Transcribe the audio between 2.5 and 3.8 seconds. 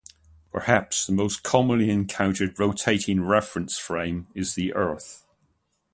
rotating reference